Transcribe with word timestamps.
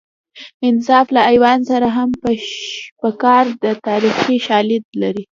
انصاف 0.67 1.07
له 1.15 1.21
حیوان 1.29 1.59
سره 1.69 1.87
هم 1.97 2.09
په 2.99 3.09
کار 3.23 3.45
دی 3.63 3.73
تاریخي 3.87 4.37
شالید 4.47 4.83
لري 5.01 5.23